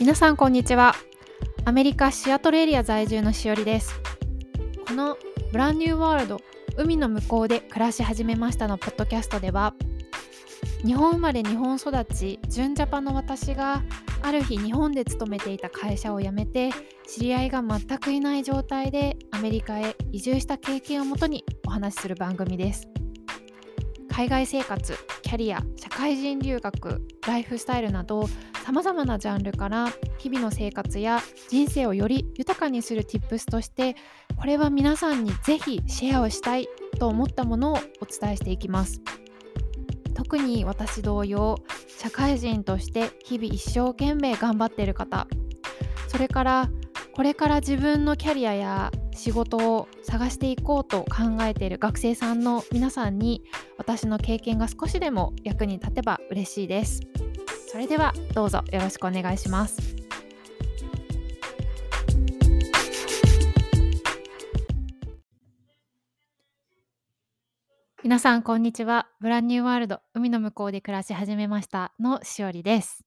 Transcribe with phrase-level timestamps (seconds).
[0.00, 0.96] 皆さんこんにちは。
[1.64, 3.94] アメリカシアトルエリア在住のしおりです。
[4.88, 5.16] この
[5.52, 6.40] ブランニューワールド
[6.76, 9.72] 海の向こうで暮らし始めましたのポッドキャストでは
[10.84, 13.84] 日本生まれ日本育ち純ジャパンの私が
[14.22, 16.70] ある日日本で勤めていた会社を辞めて
[17.06, 22.88] 知り合いが全くいない状態でアメリカへ移住した経験をもとにお話しする番組です。
[24.10, 28.28] 海外生活キャリア社会人留学ライフスタイルなど
[28.64, 33.94] さまざまなジャンルから日々の生活や人生をより豊かにする Tips として
[34.38, 36.66] これは皆さんにぜひシェアをしたい
[36.98, 39.02] と思ったものをお伝えしていきます。
[40.14, 41.58] 特に私同様
[41.98, 45.26] 社会人として日々一生懸命頑張っている方。
[46.08, 46.70] それから
[47.12, 53.42] これから自分のキャリアや仕事を探していこうと考えている学生さんの皆さんに
[53.76, 57.02] 私の経験が少しでも役に立てば嬉しいです。
[57.74, 59.96] それではどうぞよろしくお願いします。
[68.04, 69.08] 皆さんこんにちは。
[69.18, 73.04] ブランニューワールド海の向こうで暮らし始めましたのしおりです。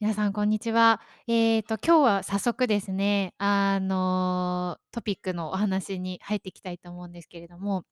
[0.00, 1.00] 皆さんこんにちは。
[1.26, 7.86] えっ、と今日は早速ですね、あのトピックのお話に入っていきたいと思うんですけれども、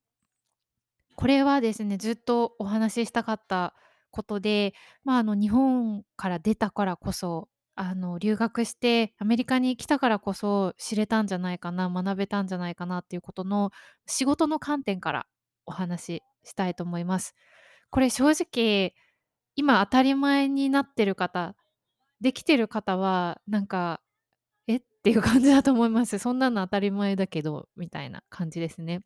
[1.15, 3.73] これはですね、ずっとお話ししたかった
[4.17, 4.73] ことで、
[5.05, 13.71] まあ、あの日本から出たからこそ、あの留学してアメリカに来たからこそ知れたんじゃないかな、学べたんじゃないかなっていうことの
[14.07, 15.27] 仕事の観点から
[15.67, 17.35] お話ししたいと思います。
[17.91, 18.95] これ正直
[19.57, 21.55] 今当たり前になってる方
[22.23, 24.01] できてる方は、なんか、
[24.67, 24.77] え？
[24.77, 26.19] っていう感じだと思います。
[26.19, 29.03] そんなの当たり前だけど、みたいな感じですね。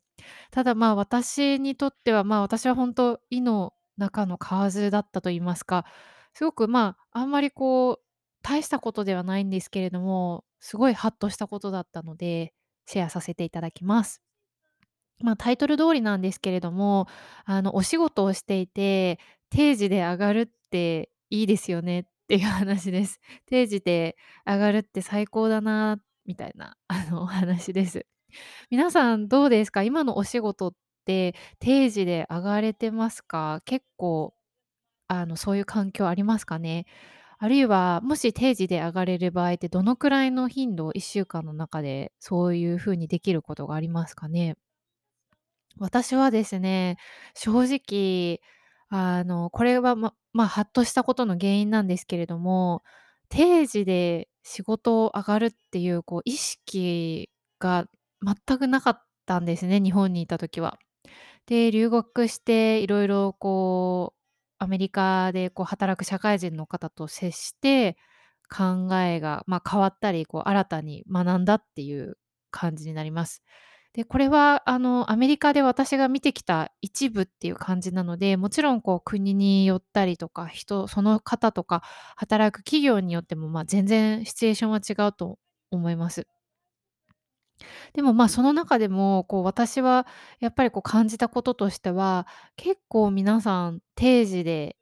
[0.49, 5.85] ただまあ私にとっては、まあ私は本当胃の中の蛙だったと言いますか、
[6.33, 7.99] すごくまああんまりこう
[8.41, 12.53] 大したことではないんですけれども、すごいハッとしたことだったので、
[12.85, 14.21] シェアさせていただきます。
[15.23, 17.07] まあ、タイトル通りなんですけれども、
[17.45, 19.19] あのお仕事をしていて、
[19.51, 23.19] 定時で上がるっていいですよねっていう話です。
[23.45, 24.17] 定時で
[24.47, 28.07] 上がるって最高だなみたいなあのお話です。
[28.71, 29.83] 皆さんどうですか？
[29.83, 30.73] 今のお仕事っ
[31.05, 33.61] て定時で上がれてますか？
[33.65, 34.33] 結構
[35.07, 36.85] あのそういう環境ありますかね？
[37.39, 44.55] あるいはもし定時で上がれる場合ってどのくらいの頻度、1週間の中でそういう風にできることがありますかね？
[45.77, 46.97] 私はですね、
[47.35, 48.41] 正直、
[48.89, 52.83] あの、これは、ままあ、ハッとしたことの原因なんですけれども、
[53.29, 57.29] 定時で仕事を上がるっていう、こう、意識
[57.59, 57.85] が
[58.47, 60.77] 全くなかったんですね、日本にいた時は。
[61.51, 64.19] で、留学していろいろこう、
[64.57, 67.97] アメリカでこう働く社会人の方と接して、
[68.49, 72.17] 考えが、まあ、変わったり、こう新たに学んだっていう
[72.51, 73.43] 感じになります。
[73.93, 81.83] で、これはあの、アメリカで私が見てきた一部っていう感じなので、もちろんこう国によったりとか、人その方とか
[82.17, 85.39] 働く企業によっても、ま、全然シチュエーションは違うと
[85.71, 86.27] 思います。
[87.93, 90.07] でも、まあ、その中でも、こう私は
[90.39, 94.77] やっぱりこう感じたこととしては、結構皆さん定時で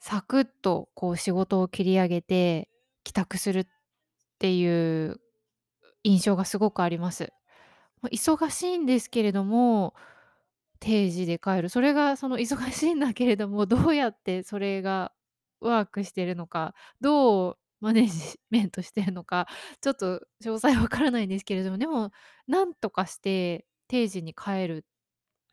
[0.00, 2.68] サクッとこう仕事を切り上げて
[3.04, 3.66] 帰宅するっ
[4.38, 5.20] ていう
[6.04, 7.32] 印象がすごくあります。
[8.02, 9.94] ま、忙しいんですけれども、
[10.80, 11.70] 定時で帰る。
[11.70, 15.12] それがその忙しいんだけれども、どうやってそれが
[15.60, 19.48] ワークしてるのか、どうマネジメントしてるのか、
[19.80, 22.12] ちょっと詳細わからないんですけれども、でも、
[22.46, 24.86] なんとかして定時に帰る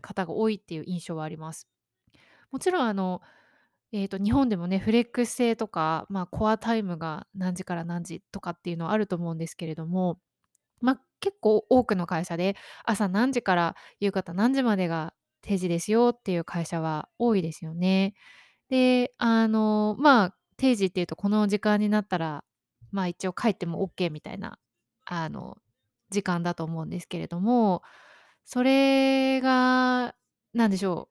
[0.02, 1.68] 方が多いっていう印象はあります。
[2.52, 3.22] もちろんあの、
[3.94, 10.20] えっと、日本でもね、フレックス制とか、まあ、コアタイムが何時から何時とかっていうのはあると思うんですけれども
[10.82, 12.56] まあ、結構多くの会社で、
[12.86, 18.16] 朝何時から夕方何時までが定時ですよっていう会社は多いですよね。
[18.70, 22.44] で、あの、まあ、定時っていうとこの時間になったら、
[22.92, 24.60] まあ、一応帰ってもオッケーみたいな、
[25.06, 25.58] あの、
[26.10, 27.84] 時間だと思うんですけれども、
[28.46, 30.16] それが
[30.54, 31.10] 何でしょ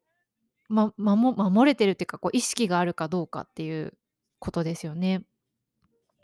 [0.71, 3.95] う、ままも守れてるっていうか、こう意識があるかどうかっていう
[4.39, 5.23] ことですよね。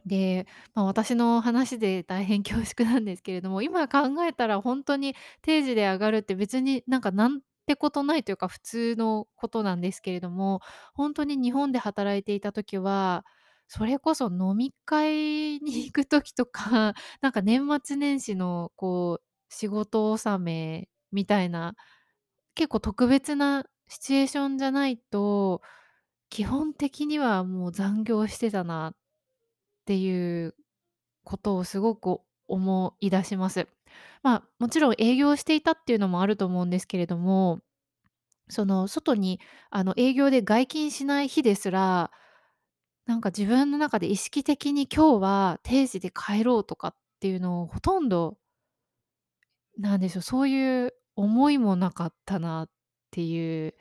[0.07, 10.61] で、まあ、私の話で大変恐縮なんですけれども、今考えたら本当に定時で上がるって別になんかなんってことないというか普通のことなんですけれども、
[10.95, 13.25] 本当に日本で働いていた時は、
[13.69, 19.25] それこそ飲み会に行く時とか、 なんか年末年始のこう
[19.55, 21.75] 仕事納めみたいな、
[22.55, 25.63] 結構特別なシチュエーションじゃないと、
[26.31, 28.95] 基本的にはもう残業してたなっ
[29.87, 30.57] ていう
[31.25, 33.69] ことをすごく思い出します。
[34.23, 37.61] まあ、もちろん営業していたっていうのもあると思うんですけれども、
[38.49, 39.41] その外に
[39.71, 42.11] あの営業で外勤しない日ですら、
[43.07, 48.39] なんか自分の中で意識的に今日は定時で帰ろうとかっていうのをほとんど
[49.79, 52.71] なんでしょう、そういう思いもなかったなっ
[53.11, 53.75] ていう、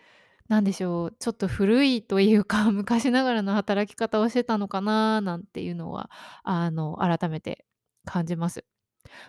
[0.48, 6.10] なんでしょう、ちょっと古いというか、 昔ながらの働き方をしてたのかななんていうのは、
[6.44, 7.66] あの、改めて
[8.06, 8.66] 感じます。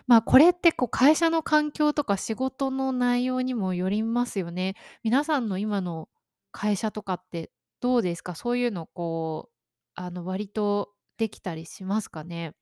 [0.07, 4.75] まあ、これってこう会社の環境とか仕事の内容にもよりますよね。
[5.03, 6.09] 皆さんの今の
[6.51, 7.51] 会社とかって
[7.81, 8.35] どうですか？
[8.35, 9.53] そういうのこう、
[9.95, 12.53] あの、割とできたりしますかね？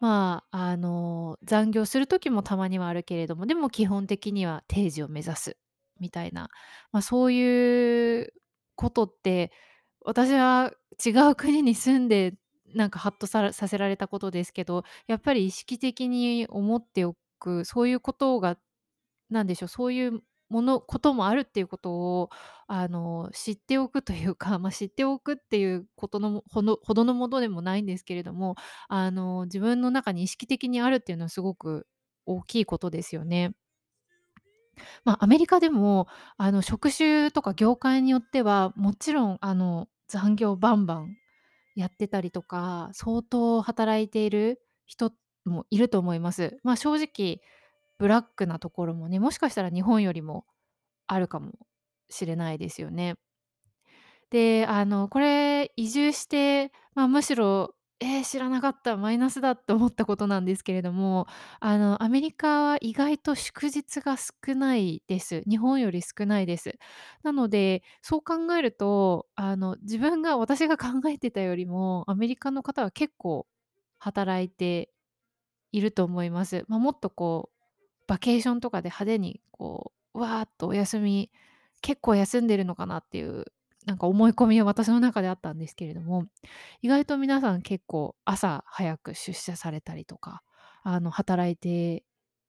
[0.00, 5.56] まあ、あの、残業する時もたまにはあるけれども、でも基本的には定時を目指す
[6.00, 6.50] みたいな、
[6.92, 8.32] ま、そういう
[8.74, 9.52] ことって、
[10.04, 10.72] 私は
[11.04, 12.34] 違う国に住んで、
[12.76, 18.58] なんかハッとささせられたことですけど、やっぱり意識的に思っておく、そういうことが
[19.30, 22.30] なんでしょう、そういうものこともあるっていうことを、
[22.68, 28.54] あの、知っておくというか、まあ、知っておくっていうことのほどほどのものでもないんですけれども、
[28.88, 31.86] あの、自分の中に意識的にあるっていうのはすごく
[32.26, 33.54] 大きいことですよね。
[35.04, 36.06] まあ、アメリカでも、
[36.36, 41.16] あの、職種とか業界によっては、もちろん、あの、残業バンバン
[41.76, 45.12] やってたりとか、相当働いている人
[45.46, 46.58] もいると思います。
[46.64, 47.40] まあ、正直
[47.98, 50.46] ブラックなところもね、もしかしたら日本よりも
[51.08, 51.52] あるかも
[52.10, 53.16] しれないですよね。
[54.30, 61.26] で、あの、これ移住して、まあ、むしろ、えー知らなかった、マイナスだって思ったことなんですけれども、
[61.60, 65.42] あの、アメリカは意外と祝日が少ないです。
[65.48, 66.78] 日本より少ないです。
[67.22, 73.46] なので、そう考えると、あの、自分が私が考えてたよりも、アメリカの方は結構
[73.98, 74.90] 働いて
[75.72, 76.64] いると思います。
[76.68, 77.56] まあ、もっとこう
[78.08, 81.30] バケーションとかで派手にこう、わーっとお休み、
[81.82, 83.46] 結構休んでるのかなっていう、
[83.86, 86.26] なんか思い込みは私の中であったんですけれども、
[86.82, 90.42] 意外と皆さん結構朝早く出社されたりとか、
[90.82, 92.04] あの、働いて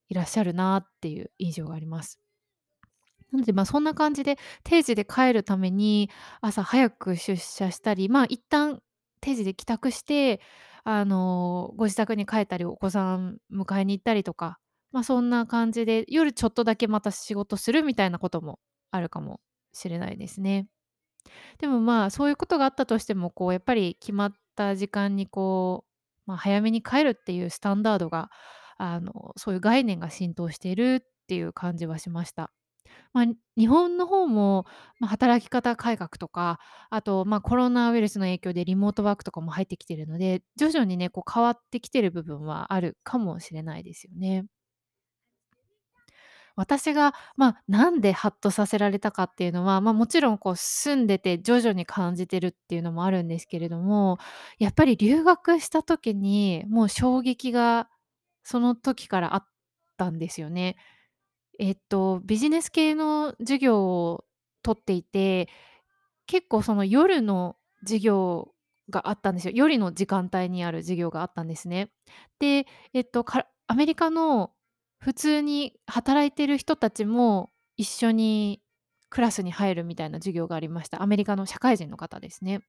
[0.10, 2.20] いらっしゃるなっていう印象があります。
[3.32, 6.10] なので、まあ、そんな感じで、定時で帰るために
[6.42, 8.82] 朝早く出社したり、まあ、一旦
[9.22, 10.40] 定時で帰宅して、
[10.84, 14.60] あの、ご自宅に帰ったり、お子さん迎えに行ったりとか、
[14.92, 18.60] ま、そんな感じで、夜ちょっとだけまた仕事するみたいなことも
[18.92, 19.42] あるかも
[19.74, 20.68] しれないですね。
[21.60, 28.30] でも、まあ、そういうことがあったとしても、こう、やっぱり決まった時間に、こう、まあ、早めに帰るっていうスタンダードが、
[28.78, 32.52] あの、そういう概念が浸透しているっていう感じはしました。
[33.14, 33.26] まあ、
[33.58, 34.66] 日本の方も、
[35.00, 36.60] まあ、働き方改革とか、
[36.90, 44.46] あと、まあ、コロナウイルスの影響でリモートワークとかも入ってきてるので、徐々にね、こう変わってきてる部分はあるかもしれないですよね。
[46.58, 54.18] 私が、まあ、なんでハッとさせられたかっていうのは、まあ、もちろんこう住んでて徐々に感じてるっていうのもあるんですけれども、
[54.60, 57.90] やっぱり留学した時に、もう衝撃が
[58.44, 59.48] その時からあっ
[59.98, 60.78] たんですよね。
[61.60, 64.26] えっと、ビジネス系の授業を
[64.64, 65.50] 取っていて、
[66.28, 68.50] 結構その夜の授業
[68.90, 69.54] があったんですよ。
[69.56, 71.92] 夜の時間帯にある授業があったんですね。
[72.40, 74.52] で、えっと、かアメリカの
[75.00, 78.62] 普通に働いてる人たちも一緒に
[79.10, 81.02] クラスに入るみたいな授業がありました。
[81.02, 82.62] アメリカの社会人の方ですね。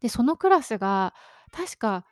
[0.00, 1.14] で、そのクラスが
[1.50, 2.04] 確か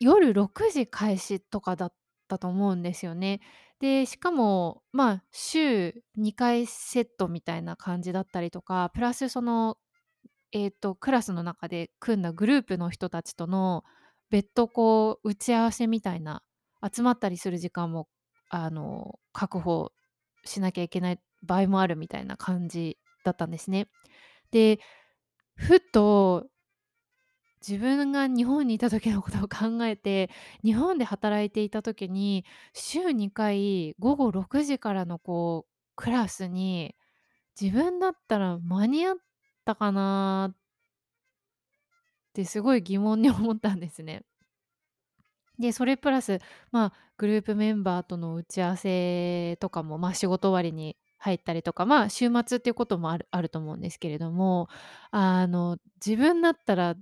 [0.00, 1.92] 夜6時開始とかだっ
[2.28, 3.40] たと思うんですよね。
[3.80, 9.76] で、しかも、まあ、週2回セットみたいな感じだったりとか、プラスその、
[10.52, 13.84] えっと、クラスの中で組んだグループの人たちとの
[14.30, 16.42] 別途こう打ち合わせみたいな、
[16.92, 18.08] 集まったりする時間も、
[18.50, 19.92] あの、確保
[20.44, 23.88] しなきゃいけない場合もあるみたいな感じだったんですね。
[24.52, 24.80] で、
[25.56, 26.48] ふと
[27.66, 30.30] 自分が日本にいた時のことを考えて、
[30.62, 36.94] 日本で働いていた時に、週2回午後6時からのこう、クラスに、
[37.60, 39.16] 自分だったら間に合っ
[39.64, 40.56] たかなっ
[42.34, 44.24] てすごい疑問に思ったんですね。
[45.58, 46.40] で、それプラス、
[46.72, 54.68] まあ、グループメンバーとの打ち合わせとかも、まあ、仕事終わりに入ったりとか、まあ、週末っていうこともある あると思うんですけれども、
[55.10, 56.96] あの、自分だったら、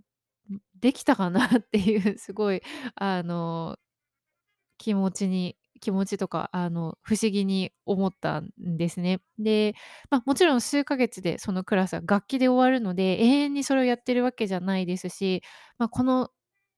[0.80, 2.62] できたかなっていうすごい、
[2.96, 3.78] あの、
[4.78, 9.20] 気持ちに気持ちとか、あの、不思議に思ったんですね。
[9.38, 9.74] で、
[10.10, 15.42] まあ、もちろん数ヶ月でそのクラスは学期で終わるので、永遠にそれをやってるわけじゃないですし、
[15.78, 16.30] まあ、この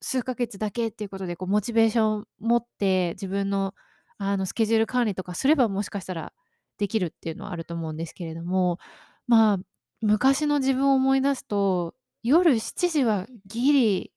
[0.04, 3.74] 数ヶ月だけっていうことでこうモチベーションを持って自分の
[4.18, 6.32] あのスケジュール管理とかすればもしかしたら
[6.78, 8.78] できるっていうのはあると思うんですけれども
[9.26, 9.58] まあ
[10.02, 14.12] 昔の自分を思い出すと夜7時はギリ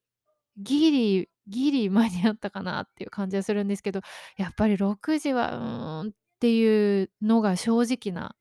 [0.58, 4.02] ギリギリ間に合ったかなっていう感じはするんですけど
[4.36, 8.36] やっぱり6時はうんっていうのが正直な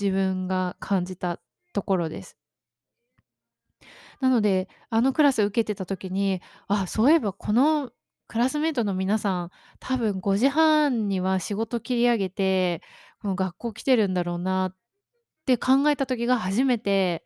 [0.00, 1.40] 自分が感じた
[1.72, 2.36] ところです。
[4.20, 7.90] なので、あのクラス受けてた時に、あ、そういえばこの
[8.28, 12.82] クラスメイトの皆さん、多分5時半には仕事切り上げて、
[13.20, 14.76] この学校来てるんだろうなっ
[15.46, 17.24] て考えた時が初めて、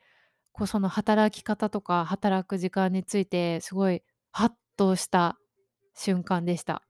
[0.53, 5.39] こうその働き方とか働く時間についてすごいハッとした
[5.95, 6.83] 瞬間でした。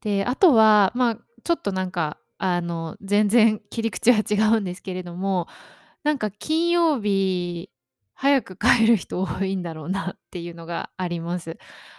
[0.00, 5.46] で、あとは、まあ、ちょっとなんか、あの、全然切り口は違うんですけれども、
[6.04, 7.70] なんか金曜日、
[8.20, 11.56] 早く帰る人多いんだろうなっていうのがあります。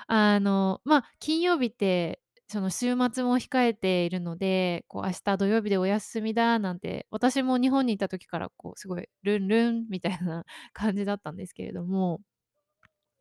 [0.07, 12.21] あの、まあ、金曜日って、その週末も控えているので、こう明日土曜日でお休みだなんて、私も日本にいた時からこうすごいルンルンみたいな感じだったんですけれども、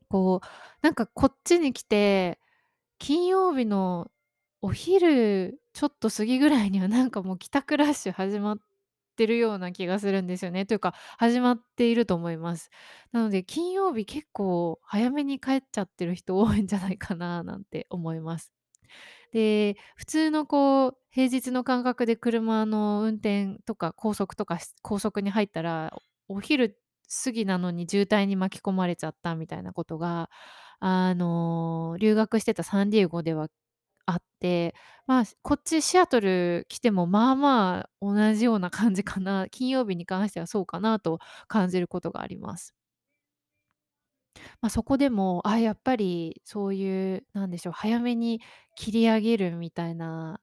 [0.09, 0.47] こう、
[0.83, 2.39] なんかこっちに来て、
[2.99, 4.11] 金曜日の
[4.63, 8.59] お昼ちょっと過ぎぐらいにはなんかもう帰宅ラッシュ始まっ
[9.21, 10.65] てるような気がするんですよね。
[10.65, 12.71] というか始まっていると思います。
[13.13, 18.51] なので金曜日結構早めに帰っちゃってる人多いんじゃないかななんて思います。
[19.33, 25.93] で、普通のこう平日の感覚で車の運転とか高速とか高速に入ったら
[26.29, 26.79] お昼
[27.25, 30.31] 過ぎなのに渋滞に巻き込まれちゃったみたいなことが
[30.81, 33.49] あの留学してたサンディエゴでは
[34.11, 34.75] あって、
[35.07, 42.75] まあ、こっちシアトル来てもまあまあ同じような感じかな、金曜日に関してはそうかなと感じることがあります。
[44.61, 48.41] まあ、そこでも、あ、やっぱりそういう、なんでしょう、早めに
[48.77, 50.41] 切り上げるみたいな、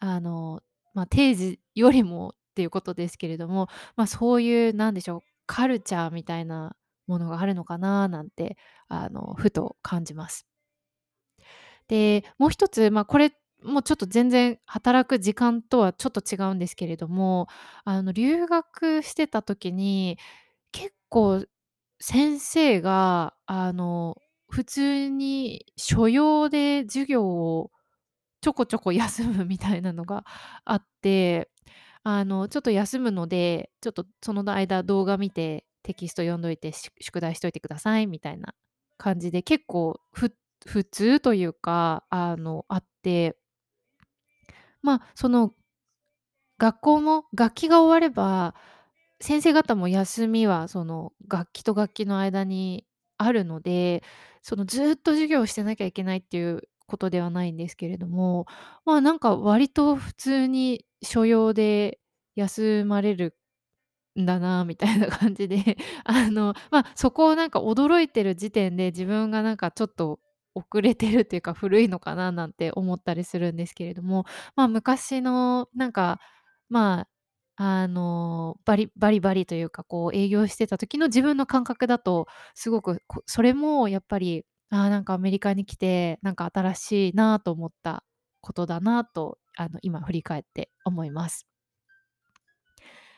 [0.00, 0.62] あの、
[0.94, 6.76] まあ、定時よりもっていうことですけれども、まあ、そういうなんでしょう、カルチャーみたいな
[7.08, 10.46] ものがあるのかななんて、あの、ふと感じます。
[11.90, 13.32] で、もう一つ、まあ、これ
[13.64, 17.48] もうちょっと全然働く時間とはちょっと違うんですけれども、
[17.84, 20.18] あの、留学してた時に、
[20.72, 21.44] 結構
[22.00, 24.18] 先生が、あの、
[24.50, 27.72] 普通に所要で授業を
[28.42, 30.24] ちょこちょこ休むみたいなのが
[30.64, 31.50] あって、
[32.04, 38.54] あの、ちょっと休むので、ちょっとその間動画見てテキスト読んどいて、宿題しといてくださいみたいな
[38.98, 40.32] 感じで、結構ふ
[40.66, 43.36] 普通というか、あの、あって、
[44.82, 45.52] まあ、その
[46.58, 48.54] 学校も学期が終われば、
[49.20, 52.84] 先生方も休みはその楽器と楽器の間に
[53.18, 54.02] あるので、
[54.42, 58.46] そのずっと授業をしてなきゃいけないっていうことではないんですけれども、
[58.84, 61.98] まあ、なんか割と普通に所要で
[62.36, 63.36] 休まれる
[64.20, 70.20] んだなみたいな感じであの、ま、そこをなんか驚いてる時点で自分がなんかちょっと
[70.54, 74.24] 遅れてるっていうか古いのかななんて思ったりするんですけれども、
[74.56, 76.20] ま、昔のなんか、
[76.68, 77.06] ま
[77.56, 88.04] あ、あの、バリバリバリというかこう営業してた時の自分の感覚だとすごくそれもやっぱり、あ、なんかアメリカに来てなんか新しいなと思った
[88.40, 91.44] ことだなと、あの、今振り返って思います。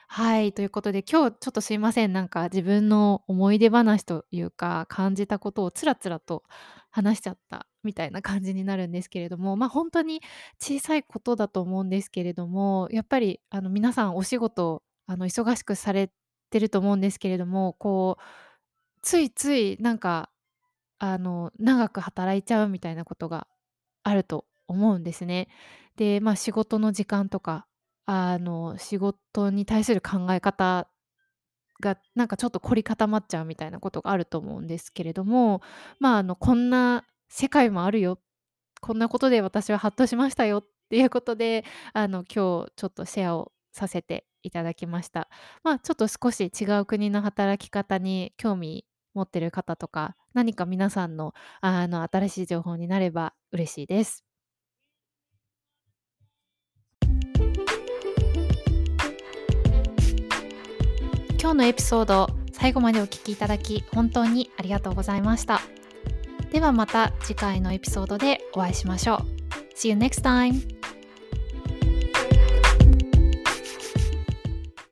[0.09, 6.45] はい、ということで、今日ちょっとすいません、なんか自分の思い出話というか、感じたことをつらつらと
[6.93, 10.23] 話しちゃったみたいな感じになるんですけれども、ま、あ本当に
[10.61, 16.11] 小さいことだと思うんですけれども、やっぱりあの皆さんお仕事、あの忙しくされ
[16.51, 18.23] てると思うんですけれども、こう、
[19.03, 20.31] ついついなんか
[20.99, 23.47] あの長く働いちゃうみたいなことが
[24.05, 25.49] あると思うんですね。
[25.97, 27.67] で、まあ、仕事の時間とか
[28.07, 30.89] あの、仕事に対する考え方
[31.83, 35.61] が、なんかちょっと凝り固まっちゃうみたいなことがあると思うんですけれども、
[36.01, 38.19] まあ、あの、こんな世界もあるよ、
[38.81, 45.29] こんなことで私はハッとしましたよっていうことで、あの、今日ちょっとシェアをさせていただきました。
[45.65, 54.32] まあ、ちょっと少し違う国の働き方に興味持ってる方とか、何か皆さんの、あの、新しい情報になれば嬉しいです。
[61.43, 65.61] 今日のエピソード最後までお聴きいただき本当にありがとうございました。
[66.53, 69.19] ではまた次回のエピソードでお会いしましょう。
[69.75, 70.72] See you next time!